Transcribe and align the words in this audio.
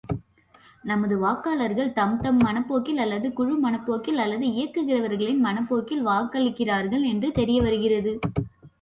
நமது 0.83 1.15
வாக்காளர்கள் 1.17 1.91
தம்தம் 1.93 2.39
மனப்போக்கில் 2.39 2.97
அல்லது 2.97 3.33
குழு 3.33 3.55
மனப்போக்கில் 3.59 4.17
அல்லது 4.17 4.47
இயக்குகிறவர்களின் 4.51 5.39
மனப் 5.39 5.69
போக்கில் 5.69 6.05
வாக்களிக்கிறார்கள் 6.05 7.05
என்று 7.05 7.31
தெரியவருகிறது. 7.31 8.13